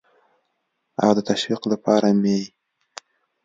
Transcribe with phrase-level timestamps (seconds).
[1.03, 2.39] او د تشویق لپاره مې